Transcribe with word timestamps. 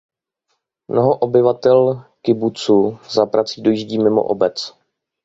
Mnoho 0.89 1.13
obyvatel 1.15 2.01
kibucu 2.21 2.99
za 3.15 3.25
prací 3.25 3.61
dojíždí 3.61 3.99
mimo 4.03 4.23
obec. 4.23 4.73